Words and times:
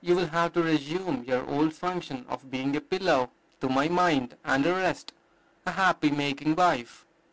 You 0.00 0.14
will 0.14 0.28
have 0.28 0.52
to 0.52 0.62
resume 0.62 1.24
your 1.24 1.44
old 1.50 1.74
function 1.74 2.24
of 2.28 2.48
being 2.48 2.76
a 2.76 2.80
pillow 2.80 3.32
to 3.60 3.68
my 3.68 3.88
mind, 3.88 4.36
and 4.44 4.64
a 4.64 4.72
rest, 4.72 5.12
a 5.66 5.72
happy 5.72 6.12
making 6.12 6.54
wife." 6.54 7.04